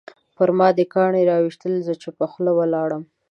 پرما 0.35 0.67
دې 0.77 0.85
کاڼي 0.93 1.23
راویشتل 1.31 1.73
زه 1.87 1.93
چوپه 2.01 2.25
خوله 2.31 2.51
ولاړم 2.55 3.03